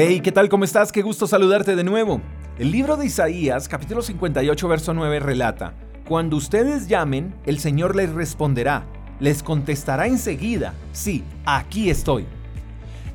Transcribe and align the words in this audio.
Hey, 0.00 0.20
¿qué 0.20 0.30
tal? 0.30 0.48
¿Cómo 0.48 0.62
estás? 0.62 0.92
Qué 0.92 1.02
gusto 1.02 1.26
saludarte 1.26 1.74
de 1.74 1.82
nuevo. 1.82 2.20
El 2.56 2.70
libro 2.70 2.96
de 2.96 3.06
Isaías, 3.06 3.66
capítulo 3.66 4.00
58, 4.00 4.68
verso 4.68 4.94
9, 4.94 5.18
relata, 5.18 5.74
Cuando 6.06 6.36
ustedes 6.36 6.86
llamen, 6.86 7.34
el 7.46 7.58
Señor 7.58 7.96
les 7.96 8.12
responderá, 8.12 8.86
les 9.18 9.42
contestará 9.42 10.06
enseguida, 10.06 10.72
sí, 10.92 11.24
aquí 11.44 11.90
estoy. 11.90 12.26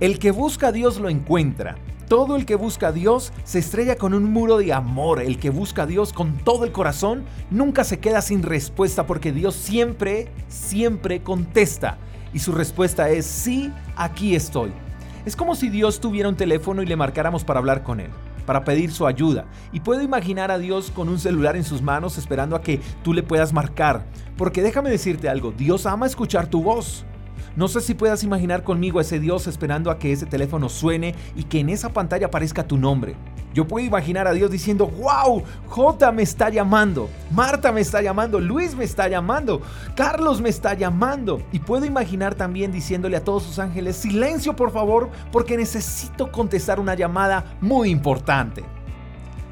El 0.00 0.18
que 0.18 0.30
busca 0.30 0.68
a 0.68 0.72
Dios 0.72 0.98
lo 0.98 1.10
encuentra. 1.10 1.76
Todo 2.08 2.34
el 2.34 2.46
que 2.46 2.54
busca 2.54 2.88
a 2.88 2.92
Dios 2.92 3.34
se 3.44 3.58
estrella 3.58 3.96
con 3.96 4.14
un 4.14 4.32
muro 4.32 4.56
de 4.56 4.72
amor. 4.72 5.20
El 5.20 5.38
que 5.38 5.50
busca 5.50 5.82
a 5.82 5.86
Dios 5.86 6.14
con 6.14 6.38
todo 6.38 6.64
el 6.64 6.72
corazón 6.72 7.26
nunca 7.50 7.84
se 7.84 7.98
queda 7.98 8.22
sin 8.22 8.42
respuesta 8.42 9.06
porque 9.06 9.32
Dios 9.32 9.54
siempre, 9.54 10.28
siempre 10.48 11.22
contesta. 11.22 11.98
Y 12.32 12.38
su 12.38 12.52
respuesta 12.52 13.10
es, 13.10 13.26
sí, 13.26 13.70
aquí 13.96 14.34
estoy. 14.34 14.72
Es 15.26 15.36
como 15.36 15.54
si 15.54 15.68
Dios 15.68 16.00
tuviera 16.00 16.28
un 16.28 16.36
teléfono 16.36 16.82
y 16.82 16.86
le 16.86 16.96
marcáramos 16.96 17.44
para 17.44 17.58
hablar 17.58 17.82
con 17.82 18.00
Él, 18.00 18.10
para 18.46 18.64
pedir 18.64 18.90
su 18.90 19.06
ayuda. 19.06 19.44
Y 19.70 19.80
puedo 19.80 20.02
imaginar 20.02 20.50
a 20.50 20.58
Dios 20.58 20.90
con 20.90 21.08
un 21.08 21.18
celular 21.18 21.56
en 21.56 21.64
sus 21.64 21.82
manos 21.82 22.16
esperando 22.16 22.56
a 22.56 22.62
que 22.62 22.80
tú 23.02 23.12
le 23.12 23.22
puedas 23.22 23.52
marcar. 23.52 24.06
Porque 24.36 24.62
déjame 24.62 24.90
decirte 24.90 25.28
algo, 25.28 25.52
Dios 25.52 25.84
ama 25.84 26.06
escuchar 26.06 26.46
tu 26.46 26.62
voz. 26.62 27.04
No 27.56 27.68
sé 27.68 27.80
si 27.80 27.94
puedas 27.94 28.24
imaginar 28.24 28.62
conmigo 28.62 28.98
a 28.98 29.02
ese 29.02 29.20
Dios 29.20 29.46
esperando 29.46 29.90
a 29.90 29.98
que 29.98 30.12
ese 30.12 30.26
teléfono 30.26 30.68
suene 30.68 31.14
y 31.36 31.44
que 31.44 31.60
en 31.60 31.70
esa 31.70 31.92
pantalla 31.92 32.26
aparezca 32.26 32.66
tu 32.66 32.76
nombre. 32.76 33.16
Yo 33.52 33.66
puedo 33.66 33.84
imaginar 33.84 34.28
a 34.28 34.32
Dios 34.32 34.50
diciendo, 34.50 34.86
wow, 34.86 35.42
J 35.66 36.12
me 36.12 36.22
está 36.22 36.50
llamando, 36.50 37.10
Marta 37.32 37.72
me 37.72 37.80
está 37.80 38.00
llamando, 38.00 38.38
Luis 38.38 38.76
me 38.76 38.84
está 38.84 39.08
llamando, 39.08 39.60
Carlos 39.96 40.40
me 40.40 40.48
está 40.48 40.74
llamando. 40.74 41.42
Y 41.50 41.58
puedo 41.58 41.84
imaginar 41.84 42.36
también 42.36 42.70
diciéndole 42.70 43.16
a 43.16 43.24
todos 43.24 43.42
sus 43.42 43.58
ángeles, 43.58 43.96
silencio 43.96 44.54
por 44.54 44.70
favor, 44.70 45.10
porque 45.32 45.56
necesito 45.56 46.30
contestar 46.30 46.78
una 46.78 46.94
llamada 46.94 47.56
muy 47.60 47.90
importante. 47.90 48.62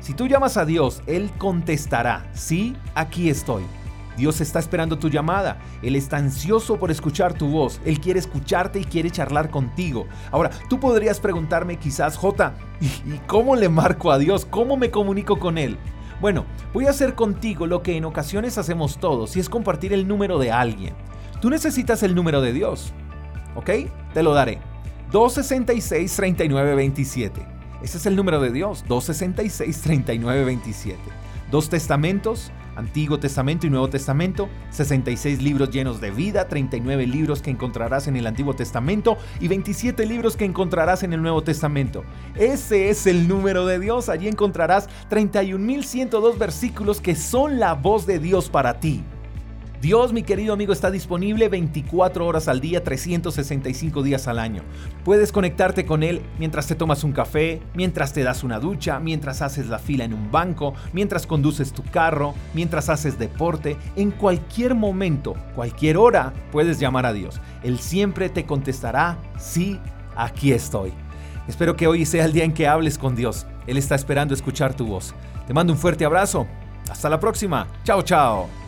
Si 0.00 0.14
tú 0.14 0.28
llamas 0.28 0.56
a 0.56 0.64
Dios, 0.64 1.02
Él 1.06 1.30
contestará, 1.36 2.30
sí, 2.32 2.76
aquí 2.94 3.28
estoy. 3.28 3.64
Dios 4.18 4.42
está 4.42 4.58
esperando 4.58 4.98
tu 4.98 5.08
llamada. 5.08 5.58
Él 5.80 5.96
está 5.96 6.18
ansioso 6.18 6.78
por 6.78 6.90
escuchar 6.90 7.32
tu 7.32 7.48
voz. 7.48 7.80
Él 7.86 8.00
quiere 8.00 8.18
escucharte 8.18 8.80
y 8.80 8.84
quiere 8.84 9.10
charlar 9.10 9.48
contigo. 9.48 10.06
Ahora, 10.30 10.50
tú 10.68 10.78
podrías 10.78 11.20
preguntarme 11.20 11.78
quizás, 11.78 12.16
J, 12.16 12.54
¿y 12.80 13.18
cómo 13.26 13.56
le 13.56 13.68
marco 13.68 14.10
a 14.10 14.18
Dios? 14.18 14.44
¿Cómo 14.44 14.76
me 14.76 14.90
comunico 14.90 15.38
con 15.38 15.56
Él? 15.56 15.78
Bueno, 16.20 16.46
voy 16.74 16.86
a 16.86 16.90
hacer 16.90 17.14
contigo 17.14 17.68
lo 17.68 17.82
que 17.82 17.96
en 17.96 18.04
ocasiones 18.04 18.58
hacemos 18.58 18.98
todos 18.98 19.36
y 19.36 19.40
es 19.40 19.48
compartir 19.48 19.92
el 19.92 20.08
número 20.08 20.38
de 20.38 20.50
alguien. 20.50 20.94
Tú 21.40 21.48
necesitas 21.48 22.02
el 22.02 22.16
número 22.16 22.40
de 22.40 22.52
Dios. 22.52 22.92
¿Ok? 23.54 23.70
Te 24.12 24.24
lo 24.24 24.34
daré. 24.34 24.58
266-3927. 25.12 27.30
Ese 27.82 27.98
es 27.98 28.06
el 28.06 28.16
número 28.16 28.40
de 28.40 28.50
Dios. 28.50 28.84
266-3927. 28.88 30.96
Dos 31.52 31.70
testamentos, 31.70 32.50
Antiguo 32.78 33.18
Testamento 33.18 33.66
y 33.66 33.70
Nuevo 33.70 33.90
Testamento, 33.90 34.48
66 34.70 35.42
libros 35.42 35.70
llenos 35.70 36.00
de 36.00 36.12
vida, 36.12 36.46
39 36.46 37.08
libros 37.08 37.42
que 37.42 37.50
encontrarás 37.50 38.06
en 38.06 38.16
el 38.16 38.24
Antiguo 38.24 38.54
Testamento 38.54 39.18
y 39.40 39.48
27 39.48 40.06
libros 40.06 40.36
que 40.36 40.44
encontrarás 40.44 41.02
en 41.02 41.12
el 41.12 41.20
Nuevo 41.20 41.42
Testamento. 41.42 42.04
Ese 42.36 42.88
es 42.88 43.08
el 43.08 43.26
número 43.26 43.66
de 43.66 43.80
Dios. 43.80 44.08
Allí 44.08 44.28
encontrarás 44.28 44.88
31.102 45.10 46.38
versículos 46.38 47.00
que 47.00 47.16
son 47.16 47.58
la 47.58 47.74
voz 47.74 48.06
de 48.06 48.20
Dios 48.20 48.48
para 48.48 48.78
ti. 48.78 49.02
Dios, 49.80 50.12
mi 50.12 50.24
querido 50.24 50.54
amigo, 50.54 50.72
está 50.72 50.90
disponible 50.90 51.48
24 51.48 52.26
horas 52.26 52.48
al 52.48 52.60
día, 52.60 52.82
365 52.82 54.02
días 54.02 54.26
al 54.26 54.40
año. 54.40 54.62
Puedes 55.04 55.30
conectarte 55.30 55.86
con 55.86 56.02
Él 56.02 56.20
mientras 56.40 56.66
te 56.66 56.74
tomas 56.74 57.04
un 57.04 57.12
café, 57.12 57.62
mientras 57.74 58.12
te 58.12 58.24
das 58.24 58.42
una 58.42 58.58
ducha, 58.58 58.98
mientras 58.98 59.40
haces 59.40 59.68
la 59.68 59.78
fila 59.78 60.02
en 60.02 60.14
un 60.14 60.32
banco, 60.32 60.74
mientras 60.92 61.28
conduces 61.28 61.72
tu 61.72 61.84
carro, 61.84 62.34
mientras 62.54 62.88
haces 62.88 63.20
deporte. 63.20 63.76
En 63.94 64.10
cualquier 64.10 64.74
momento, 64.74 65.36
cualquier 65.54 65.96
hora, 65.96 66.32
puedes 66.50 66.80
llamar 66.80 67.06
a 67.06 67.12
Dios. 67.12 67.40
Él 67.62 67.78
siempre 67.78 68.28
te 68.30 68.46
contestará, 68.46 69.16
sí, 69.38 69.78
aquí 70.16 70.50
estoy. 70.50 70.92
Espero 71.46 71.76
que 71.76 71.86
hoy 71.86 72.04
sea 72.04 72.24
el 72.24 72.32
día 72.32 72.42
en 72.42 72.52
que 72.52 72.66
hables 72.66 72.98
con 72.98 73.14
Dios. 73.14 73.46
Él 73.68 73.76
está 73.76 73.94
esperando 73.94 74.34
escuchar 74.34 74.74
tu 74.74 74.86
voz. 74.86 75.14
Te 75.46 75.54
mando 75.54 75.72
un 75.72 75.78
fuerte 75.78 76.04
abrazo. 76.04 76.48
Hasta 76.90 77.08
la 77.08 77.20
próxima. 77.20 77.68
Chao, 77.84 78.02
chao. 78.02 78.67